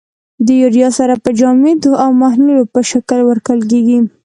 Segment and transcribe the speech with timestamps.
[0.45, 3.99] د یوریا سره په جامدو او محلول په شکل ورکول کیږي.